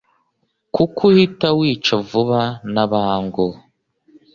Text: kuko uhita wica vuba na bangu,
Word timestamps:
kuko 0.75 0.99
uhita 1.11 1.47
wica 1.57 1.95
vuba 2.09 2.41
na 2.73 2.83
bangu, 2.91 3.47